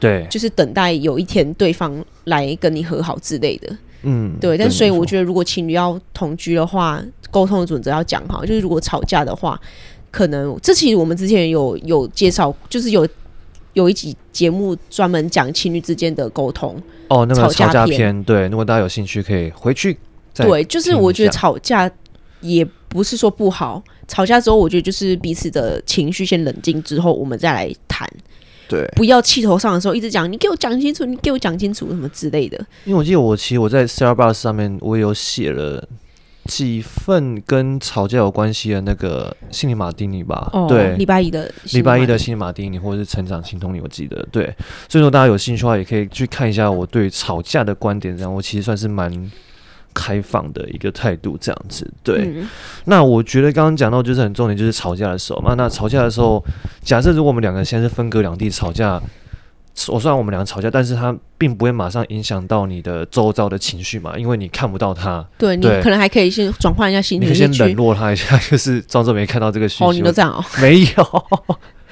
[0.00, 3.76] 对，就是等待有一天对方来跟你和好之类的。
[4.02, 4.56] 嗯，对。
[4.56, 8.44] 但所以我觉得，如果情侣要同居的话，沟通的准则要讲好。
[8.44, 9.60] 就是如果吵架的话，
[10.10, 13.06] 可能这其实我们之前有有介绍，就是有
[13.74, 16.74] 有一集节目专门讲情侣之间的沟通。
[17.08, 18.48] 哦，那个吵架篇，对。
[18.48, 19.96] 如果大家有兴趣，可以回去。
[20.34, 21.90] 对，就是我觉得吵架。
[22.44, 28.08] 也不是说不好，吵架之后，我觉得就是彼此的情绪先冷静之后，我们再来谈。
[28.68, 32.58] 对，不要气头上的时候一直讲，你给我讲清楚，你给我讲清楚什么之类的。
[32.84, 35.86] 因为我记得我其实我在 Starbucks 上面我也有写了
[36.44, 40.50] 几份跟吵架有关系的那个心理马丁尼吧。
[40.52, 44.26] 哦，对，礼拜一的礼拜一的心理马丁尼，或者是成长心动力，我记得。
[44.30, 44.44] 对，
[44.88, 48.16] 所以说大家有兴趣的话，也可以去看一下我对吵架的观点。
[48.16, 49.10] 这样，我其实算是蛮。
[49.94, 52.24] 开放的一个态度，这样子对。
[52.24, 52.48] 嗯、
[52.84, 55.54] 那我觉得刚刚讲到就是很重点，就是吵架的时候嘛。
[55.54, 56.44] 那吵架的时候，
[56.82, 59.00] 假设如果我们两个现在是分隔两地吵架，
[59.88, 65.24] 我虽然我们两个吵架，但是他并不会马上影响到你的周遭的情绪嘛，因为你看不到他。
[65.38, 69.84] 对，对你可能还可以先转换一下心情，你先冷落他一下，就是装作没看到这个讯息。
[69.84, 70.44] 哦，你都这样哦？
[70.60, 71.26] 没有。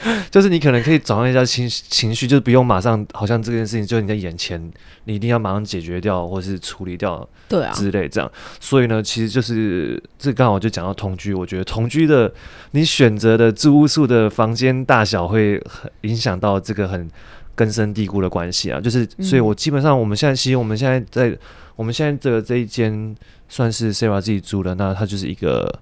[0.30, 4.60] 就是你可能可以转换一下情情绪，就是不用马上好像这件事情就你在眼前，
[5.04, 8.30] 你一定要马上解决掉或是处理掉，对啊之类这样。
[8.58, 12.32] 所以呢，其实就是这刚好就讲到同居，我觉得同居的
[12.72, 17.08] 你选择的住屋处的房间大小会很影响到这个很
[17.54, 18.80] 根深蒂固的关系啊。
[18.80, 21.36] 就是所以，我基本上我们现在其实我们现在在
[21.76, 23.14] 我们现在的这一间
[23.48, 25.80] 算是 Sara 自己租的，那它就是一个。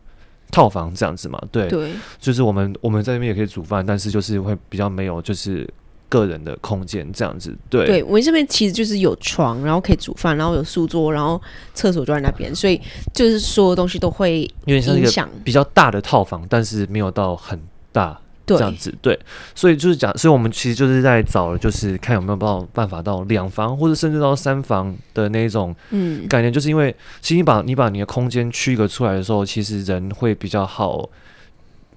[0.51, 5.69] 套房这样子嘛，对，对，就是我们我们在那边也可以煮饭，但是就是会比较没有就是
[6.09, 7.87] 个人的空间这样子，对。
[7.87, 11.41] 对，我们这边其实就是有床，然后可以煮饭，然后有书桌，然后
[11.73, 12.81] 厕所就在那边，所以
[13.15, 15.29] 就是所有东西都会影响。
[15.45, 17.61] 比较大的套房，但是没有到很
[17.93, 18.21] 大。
[18.57, 19.19] 这样子对，
[19.55, 31.09] 所以就是讲，所以我们其实就是在找，就是看有没有办办法到两房或者甚至到三房的那种嗯概念，就是因为其实你把你把你的空间区隔出来的时候，其实人会比较好。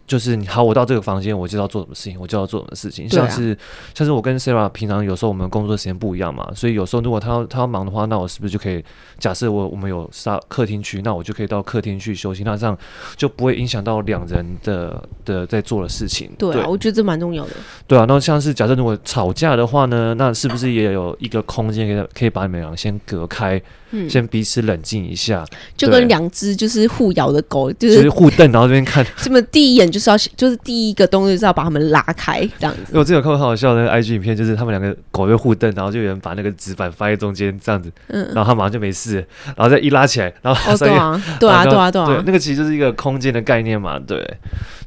[0.05, 3.09] 就是你好，我到这个房间，我就要做什么事情，我就要做什么事情。
[3.09, 3.57] 像是、啊、
[3.95, 8.83] 像是我跟 Sara 平常有时候我们工作时间不一样嘛，所以有时候如果他要他要忙的话，那我是不是就可以
[9.17, 12.77] 假设我我们有沙客厅区，那我就可以到客厅去休息，那这样
[13.15, 16.29] 就不会影响到两人的的在做的事情。
[16.37, 17.51] 对啊，对我觉得这蛮重要的。
[17.87, 23.61] 对啊，那像是假设如果吵架的话呢，那是不是也有一个空间可以可以把你们俩先隔开？
[23.95, 25.45] 嗯，先彼此冷静一下，
[25.77, 29.05] 就跟两只就是互咬的狗，就是、就是、互瞪，然后这边看。
[29.21, 32.91] 这么第一眼就是要，就是第一个东西是要把他们拉开，这样子。
[32.93, 39.17] 我之前有看过很好笑的那个 IG 影片，就是他们两个狗又互瞪，然后就有人把那个纸板放在中间，这样子，嗯，然后他马上就没事，
[39.55, 44.19] 然后再一拉起来，然后、哦、对啊， 对啊，对啊，对啊，对，那个其实就是一个空间的概念嘛，对。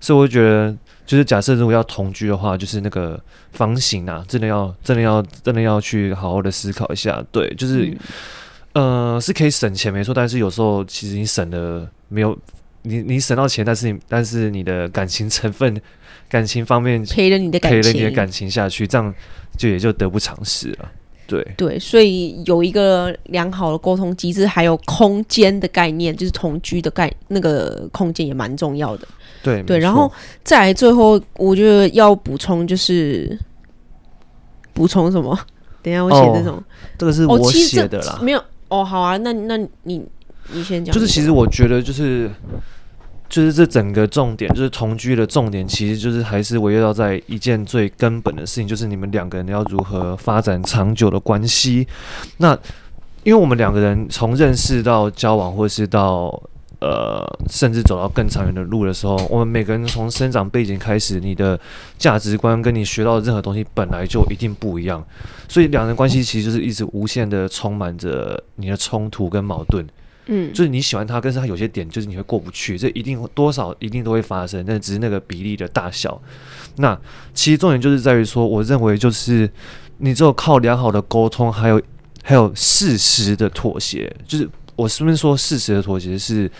[0.01, 0.75] 所以我觉得，
[1.07, 3.21] 就是假设如果要同居的话，就是那个
[3.53, 7.85] 房型啊，真的要，真的要，真的要去好好的思考一下，对，就是。
[7.85, 7.97] 嗯
[8.79, 12.37] 呃，是可以省钱没错，但是有时候其实你省的没有
[12.83, 15.81] 你你省到钱，但是你但是你的感情成分、
[16.29, 19.15] 感情方面赔了你的感情，赔了你的感情下去，这样
[19.57, 20.93] 就也就得不偿失了。
[21.27, 29.09] 对对，所以有一个良好的沟通机制，还有空间的概念，就是同居的概那个空间也蛮重要的。
[29.43, 30.13] 对对，然后
[30.45, 33.39] 再来最后，我觉得要补充就是
[34.75, 35.35] 补充什么？
[35.83, 36.65] 等一下我写这种、哦，
[36.99, 38.45] 这个是我写的啦，没有。
[38.69, 40.05] 哦，好啊，那那你
[40.53, 40.93] 你先讲。
[40.95, 42.31] 就是其实我觉得，就是
[43.29, 51.87] 就是这整个重点，就是同居的重点，其实就是还是围绕在一件最根本的事情，就是你们两个人要如何发展长久的关系。
[52.39, 52.59] 那
[53.25, 56.41] 因为我们两个人从认识到交往，或是到
[56.79, 61.59] 呃，甚至走到更长远的路的时候，我们每个人从生长背景开始，你的
[61.97, 65.03] 价值观跟你学到的任何东西本来就一定不一样，
[65.49, 69.87] 所以两人关系其实就是一直无限的充满着你的冲突跟矛盾。
[70.27, 76.21] 嗯，就是你喜欢他，但是他有些点就是你会过不去，这一定多少一定都会发生，但只是那个比例的大小。
[76.77, 76.99] 那
[77.33, 79.51] 其实重点就是在于说，我认为就是
[79.97, 81.81] 你只有靠良好的沟通，还有
[82.23, 84.47] 还有适时的妥协，就是。
[84.77, 86.51] 我是不是说事实的妥协是，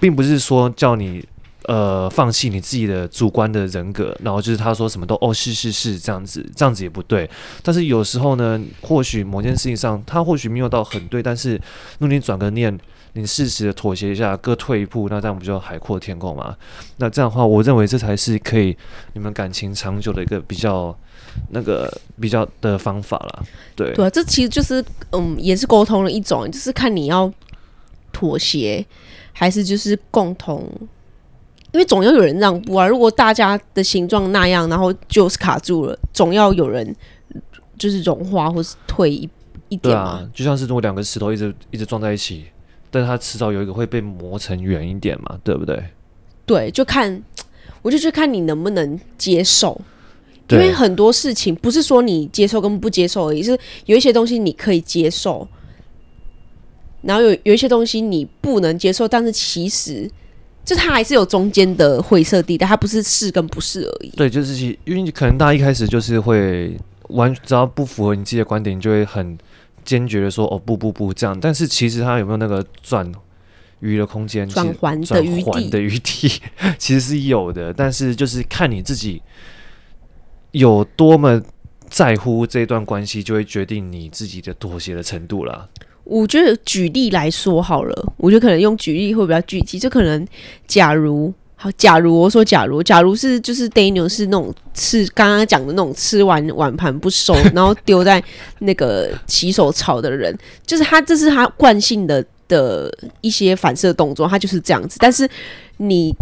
[0.00, 1.24] 并不是说叫你
[1.64, 7.28] 呃放弃你自己的主观的人格，然后就是他说什么都哦是是是这样子，这样子也不对。
[7.62, 11.60] 但是有时候呢，或许某件事情上他或许没有到很对，但是
[11.98, 12.76] 如你转个念，
[13.12, 16.56] 你适时的妥协一下，各退一步，那这样不就海阔天空吗？
[16.96, 18.76] 那这样的话，我认为这才是可以
[19.12, 20.96] 你们感情长久的一个比较。
[21.50, 21.88] 那个
[22.20, 23.44] 比较的方法了，
[23.76, 27.32] 对对，这其实就是嗯，也是沟通的一种，就是看你要
[28.20, 28.84] 妥协
[29.32, 30.70] 还是就是共同，
[31.72, 32.86] 因为总要有人让步啊。
[32.86, 36.94] 如果大家的形状那样，然后就是卡住了，总要有人
[37.78, 39.26] 就是融化或是退一
[39.70, 40.18] 一点嘛。
[40.18, 42.44] 对啊，就像是如果两个石头一直一直撞在一起，
[42.90, 45.82] 但是它迟早有一个会被磨成圆一点嘛，对不对？
[46.44, 47.22] 对，就看
[47.80, 49.80] 我就去看你能不能接受。
[50.50, 53.56] 因为很多事情不是说你接受跟不接受而已，是
[53.86, 55.46] 有一些东西你可以接受，
[57.02, 60.10] 然后有有一些东西你不能接受，但是其实
[60.64, 64.10] 就它还是有中间的灰色地带，它不是是跟不是而已。
[64.10, 66.76] 对，就是其因为你可能大家一开始就是会
[67.08, 69.36] 完，只要不符合你自己的观点，你就会很
[69.84, 73.10] 坚决的说哦不不不这样，但是其实它有没有那个转
[73.80, 76.40] 余的空间，转环的余地，的余地
[76.78, 79.22] 其实是有的，但是就是看你自己。
[80.52, 81.40] 有多么
[81.88, 85.68] 在乎这段关系，就会决定你自己的妥协的程度了。
[86.10, 89.78] 我觉得举例来说好了，我觉得可能用举例会比较具体。
[89.78, 90.26] 就可能，
[90.66, 98.22] 假如好，假如我说假如，假如是就是 Daniel 是那种吃刚刚讲的那种吃完碗盘不收，然后丢在
[98.58, 104.96] 那个洗手槽的人，就是他这是他惯性的的一些反射动作，他就是这样子。
[105.00, 105.28] 但是
[105.76, 106.14] 你。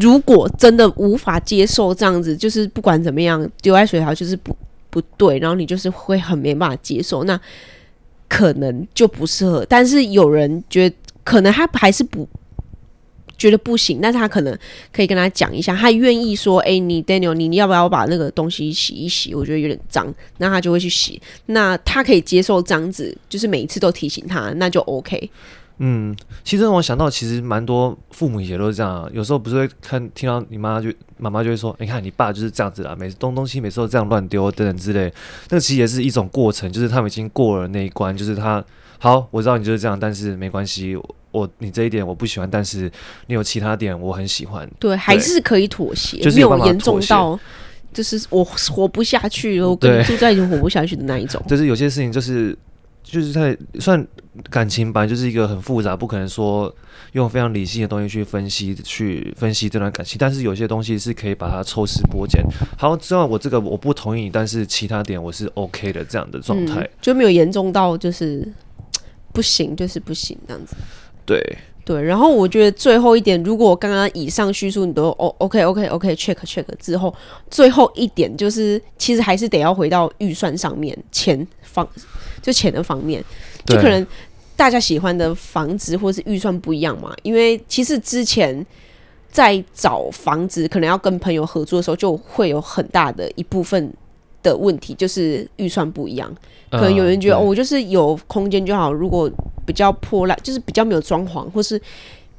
[0.00, 4.54] 如果真的无法接受这样子，就是不管怎么样丢在水槽就是不
[4.90, 7.40] 不对，然后你就是会很没办法接受，那
[8.28, 9.66] 可能就不适合。
[9.68, 12.28] 但是有人觉得可能他还是不。
[13.38, 14.58] 觉得不行，但是他可能
[14.90, 19.34] 可以跟他讲一下，他愿意说：“哎、你 Daniel，你你要不要把那个东西洗一洗？
[19.34, 21.20] 我觉得有点脏。”那他就会去洗。
[21.44, 25.30] 那他可以接受这样子，就是每一次都提醒他，那就 OK。
[25.78, 29.08] 嗯，其实我想到，其实蛮多父母也都是这样。
[29.12, 35.12] 有时候不是会看听到你妈就妈妈就会说：“你看你爸就是这样子啦，每次东东西每次都这样乱丢等等之类。”
[35.50, 38.64] 那其实也是一种过程，就是他们已经过了那一关，就是他
[38.98, 40.98] 好，我知道你就是这样，但是没关系。
[41.32, 42.90] 我你这一点我不喜欢，但是
[43.26, 44.66] 你有其他点我很喜欢。
[44.78, 47.38] 对，还是可以妥协，就是有没有严重到
[47.92, 51.42] 就是我活不下去，我跟你住在一起活不下去的那一种。
[51.46, 52.56] 就是有些事情就是
[53.08, 54.04] 就是在算
[54.50, 56.74] 感情吧，就是一个很复杂，不可能说
[57.12, 60.18] 用非常理性的东西去分析去分析这段感情。
[60.18, 62.44] 但是有些东西是可以把它抽丝剥茧。
[62.76, 68.46] 好，知道我这个我不同意你，但是其他点我是 OK 的这样的状态，嗯，就没有严重到就是
[69.32, 70.74] 不行，就是不行这样子。
[71.24, 71.40] 对
[71.86, 77.14] 对，然后我觉得最后一点，如果刚刚以上叙述你都哦 OK OK OK check check 之后，
[77.48, 81.88] 最后一点就是其实还是得要回到预算上面，钱方
[82.42, 83.24] 就钱的方面，
[83.66, 84.04] 就可能
[84.56, 87.14] 大家喜欢的房子或是预算不一样嘛。
[87.22, 88.66] 因为其实之前
[89.30, 93.92] 在找房子，可能要跟朋友合作的时候，就会有很大的一部分
[94.50, 96.32] 的问题，就是预算不一样。
[96.70, 98.92] 可能有人觉得、嗯、哦，我就是有空间就好。
[98.92, 99.30] 如果
[99.64, 101.80] 比较破烂，就是比较没有装潢，或是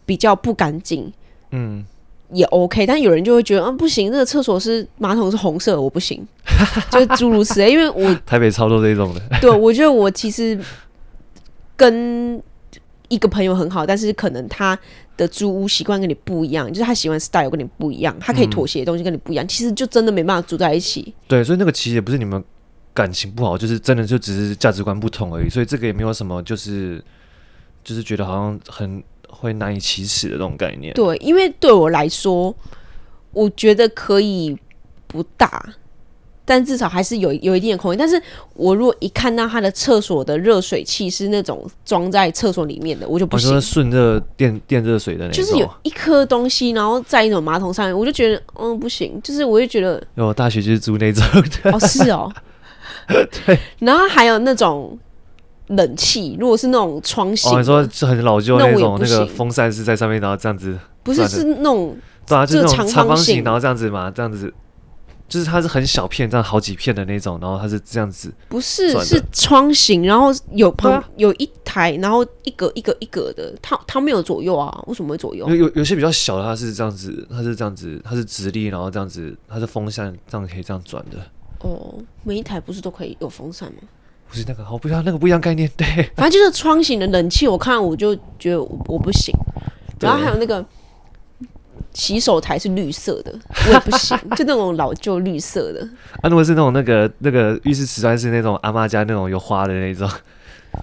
[0.06, 1.12] 比较不干净，
[1.52, 1.86] 嗯，
[2.32, 2.86] 也 OK。
[2.86, 6.26] 但有人就会觉得，嗯，不行，那个厕所是马桶是红色，我不行，
[6.91, 7.72] 就是诸如此类。
[7.72, 10.60] 因为我 台北超多这种的，对，我觉得我其实
[11.76, 12.41] 跟
[13.08, 14.78] 一个朋友很好，但是可能他
[15.15, 21.13] 的租屋习惯跟你不一样，就是他喜欢 style 跟你不一样，他可以妥协的东西跟你不一样，嗯、其实就真的没办法住在一起。
[21.28, 22.43] 对，所以那个其实也不是你们。
[22.93, 27.00] 感情不好，就是真的就只是价值观不同而已，所以这个也没有什么，就是
[27.84, 30.96] 就是觉得好像很会难以启齿的这种概念。
[30.96, 32.56] 对，因为对我来说，
[33.34, 34.58] 我觉得可以
[35.06, 35.63] 不大，
[36.48, 37.98] 但至少还是有有一定的空间。
[38.00, 38.20] 但是
[38.54, 43.62] 我如果一看到他的厕所的热水器是那种装在厕所里面的，我就不行。
[43.62, 49.20] 顺热电电热水的那种，就是有一颗东西，然后在一种马桶上面，我就觉得嗯不行。
[49.22, 51.22] 就是我就觉得，我大学就是租那种
[51.64, 51.72] 的。
[51.72, 52.32] 哦，是哦。
[53.46, 54.98] 对，然后还有那种
[55.68, 61.96] 冷气，如果是那种窗型，哦，你说是很老旧那种，那个风扇是在上面，然后这样子，不是是那种，
[62.28, 64.54] 对啊，就是那种长方形，然后这样子嘛，这样子，
[65.28, 74.84] 就是它是很小片，这样好几片的那种，然后它是这样子，不是是窗型，然后有旁有一台，然后一格一格一格的，它它没有左右啊？
[74.88, 75.48] 为什么会左右？
[75.50, 81.18] 有有有些比较小的，它是这样子，它是这样子，它是直立，然后这样子，它是风扇，这样可以这样转的。
[81.60, 83.80] 哦，每一台不是都可以有风扇吗？
[84.30, 85.70] 不是那个，好不一样，那个不一样概念。
[85.78, 85.86] 对，
[86.16, 89.34] 反正就是窗型的冷气，我看我就觉得我，我不行。
[90.00, 90.63] 然后还有那个
[91.94, 93.34] 洗手台是绿色的，
[93.68, 95.82] 我也不行， 就那种老旧绿色的。
[96.22, 100.10] 啊，如果是那种那个那个浴室瓷砖是那种阿妈家那种有花的那种，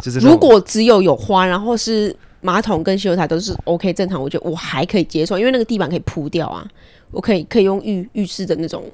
[0.00, 6.66] 就是如果只有有花，然后是马桶跟洗手台都是 OK 正常，我觉得我还可以接受，因为那个地板可以铺掉啊，
[7.11, 8.85] 我可以可以用浴浴室的那种。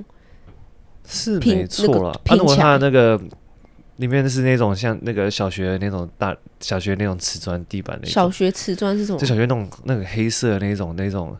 [1.13, 3.21] 是没错了，啊，如果它那个
[3.97, 9.19] 里面是那种像那个小学那种大小学那种瓷砖地板那种，小学瓷砖是什么？
[9.19, 11.37] 就小学那种那个黑色的那种那种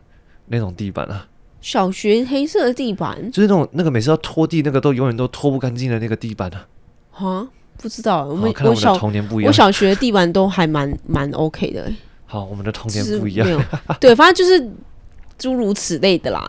[0.51, 1.27] 那种地板啊。
[1.61, 6.67] 小学黑色的地板，就是那种那个每次要拖地那个都永远都拖不干净的那个地板啊。
[7.13, 11.91] 啊，不知道，我们我小童年不一样，我小学的地板都还蛮蛮 OK 的。
[12.25, 13.65] 好，我们的童年不一样，
[13.99, 14.71] 对，反正就是
[15.37, 16.47] 诸如此类的啦，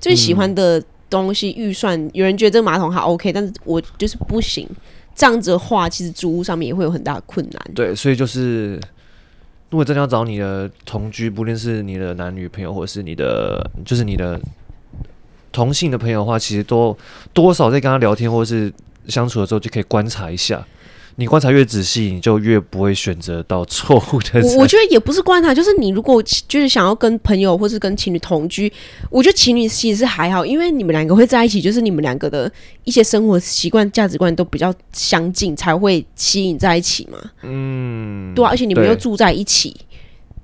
[0.00, 0.78] 最喜欢的。
[0.78, 4.68] 嗯东西预算，有人觉得这个马桶还 OK，但是我就是不行。
[5.14, 7.70] 这样子的话，其实租屋上面也会有很大的困难。
[7.72, 8.80] 对，所以就是，
[9.74, 14.40] 如果真的要找你的同居，不论是你的男女朋友，或者是你的，就是你的
[15.50, 16.96] 同性的朋友的话，其实多
[17.32, 18.72] 多少在跟他聊天或者是
[19.08, 20.64] 相处的时候，就可以观察一下。
[21.16, 24.40] 你观察越仔细，你就越不会选择到错误的。
[24.42, 28.72] 我我觉得也不是观察，就是你如果就是想要跟朋友或是跟情侣同居，
[29.10, 32.50] 我觉得情侣其实是还好，因为你们两个会在一起，就是你们两个的
[32.82, 37.18] 一些生活习惯、价值观都比较相近，才会吸引在一起嘛。
[37.42, 39.76] 嗯，对啊，而且你们又住在一起，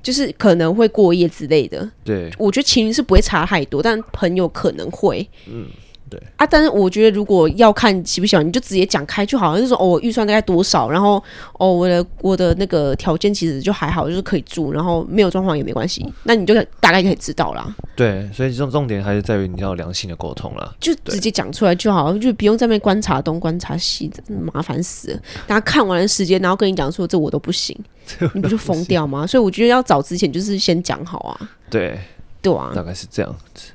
[0.02, 1.90] 就是可能会过夜之类的。
[2.04, 5.28] 对，我觉得情侣是不会差太多，但朋友可能会。
[5.46, 5.66] 嗯。
[6.11, 17.73] 对啊，但是我觉得如果要看喜不喜欢，你就直接讲开就好，就是说哦，我预算大概多少，然后哦，我的我的那个条件其实就还好，就是可以住，然后没有装潢也没关系，那你就大概可以知道啦。
[17.94, 25.21] 对，所以这种重点还是在于你要良性的沟通啦，就直接讲出来就好，就不用在那边观察东观察西的，麻烦死了。
[25.46, 27.79] 大家看完了时间，然后跟你讲说这我都不行，
[28.35, 29.25] 你不就疯掉吗？
[29.25, 31.50] 所以我觉得要早之前就是先讲好啊。
[31.71, 31.96] 对，
[32.42, 33.71] 对啊，大概是这样子。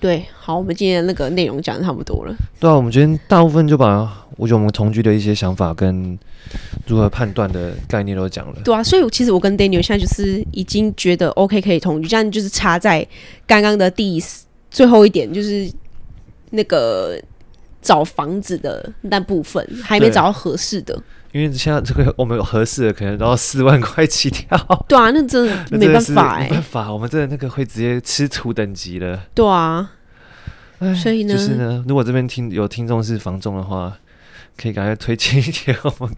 [0.00, 2.34] 对，好，我们今天那个内容讲的差不多了。
[2.60, 6.16] 对啊，我们今天大部分就把我觉得我们同居的一些想法跟
[6.86, 8.60] 如何判断的概念都讲了。
[8.64, 13.04] 对啊，所以其实我跟 Daniel 现在就是已经觉得 OK 可以同居，这样就是差在
[13.46, 14.22] 刚刚的第
[14.70, 15.68] 最后一点，就是
[16.50, 17.20] 那个
[17.80, 21.00] 找房子的那部分还没找到合适的。
[21.32, 24.56] 因为现在这个我们有合适的，可能都要四万块起跳。
[24.88, 29.20] 对啊，那真的 没办法哎、欸，没办法，我们真的那个会直接吃土等级的。
[29.34, 29.90] 对啊，
[31.02, 33.94] 所以呢，就是呢，如果这边听有听众是房仲的话，
[34.56, 36.14] 可以赶快推荐一点， 我们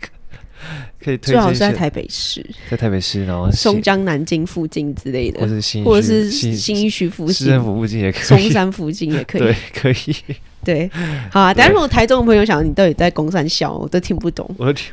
[1.03, 1.33] 可以推。
[1.33, 10.17] 最好是在台北市，在台北市，然后松江南京附近之类的，或者新或者是新一区附近，市政府附近也可以，松山附近也可以， 对，可以。
[10.63, 10.91] 对，
[11.31, 11.55] 好啊。
[11.55, 14.49] 但是如果台中的朋友想，你到底在公三小，我都听不懂。
[14.59, 14.93] 我都听。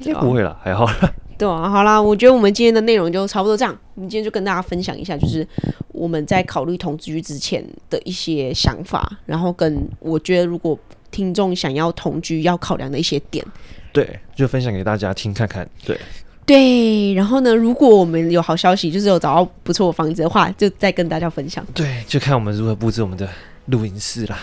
[0.00, 1.14] 也不会了，还好了。
[1.36, 3.74] 对啊，好啦，我觉得我们今天的内容就差不多这样。
[3.94, 5.46] 我们今天就跟大家分享一下，就是
[5.88, 10.78] 我们在考虑同居之前的一些想法，然后跟我觉得如果
[11.10, 13.44] 听众想要同居要考量的一些点。
[13.92, 15.68] 对，就分享给大家听看看。
[15.84, 15.98] 对
[16.46, 21.64] 对，然后呢，如果我们有好消息，就是有找到不错的房子的话，就再跟大家分享。
[21.74, 23.28] 对，就看我们如何布置我们的
[23.66, 24.38] 录音室啦。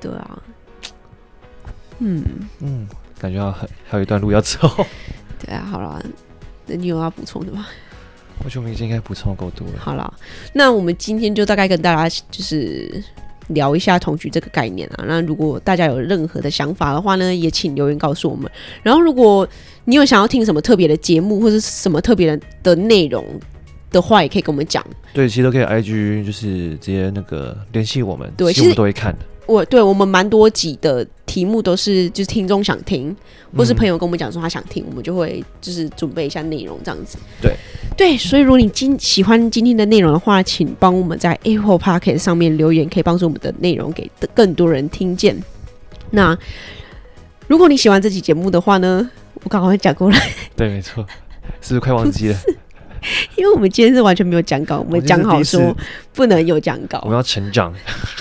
[0.00, 0.42] 对啊。
[1.98, 2.24] 嗯
[2.60, 2.88] 嗯。
[3.20, 4.58] 感觉要还还有一段路要走。
[5.44, 6.00] 对啊，好了，
[6.66, 7.66] 那你有要补充的吗？
[8.44, 9.74] 我觉得我们已经应该补充够多了。
[9.80, 10.14] 好了，
[10.52, 13.02] 那我们今天就大概跟大家就是
[13.48, 15.04] 聊一下同居这个概念啊。
[15.06, 18.50] 那如果大家有任何的想法的话呢，也请留言告诉我们。
[18.82, 19.48] 然后，如果
[19.84, 23.24] 你有想要听什么特别的节目或者什么特别的的内容
[23.90, 24.84] 的话，也可以跟我们讲。
[25.12, 29.18] 对，其实都可以 IG 就是直接那个联系我们，对，其实我们都会看的。
[29.48, 33.16] 我对我们蛮多集的题目都是就是听众想听，
[33.56, 37.16] 或是朋友跟我们讲说他想听，嗯、我们就会就是准备一下内容这样子。
[37.40, 37.56] 对
[37.96, 45.34] 对，所以如果你今喜欢今天的内容的话，请帮我们在 Apple Podcast 上面留言，可以帮助我们的内容给更多人听见。
[46.10, 46.36] 那
[47.46, 49.10] 如果你喜欢这期节目的话呢，
[49.44, 50.30] 我刚刚会讲过来。
[50.54, 51.06] 对，没错，
[51.62, 52.36] 是不是快忘记了？
[53.36, 55.74] 因为我们今天是完全没有讲稿，我们讲好说
[56.12, 57.72] 不能有讲稿，我们要成长。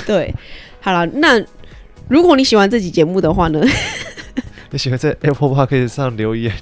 [0.06, 0.34] 对。
[0.82, 1.44] 好了，那
[2.08, 3.62] 如果你喜欢这期节目的话呢？
[4.72, 6.54] 你喜欢在 Apple Podcast 上留言，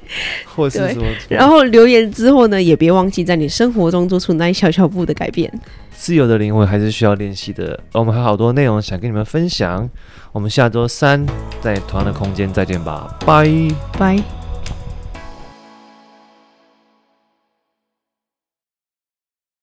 [0.54, 5.52] 或是说，然后留言之后呢，也别忘记在你生活中做出那一小小步的改变。
[5.94, 7.78] 自由的灵魂还是需要练习的。
[7.92, 9.88] 我们还有好多内容想跟你们分享。
[10.32, 11.24] 我们下周三
[11.60, 13.48] 在同样的空间再见吧，拜
[13.98, 14.41] 拜。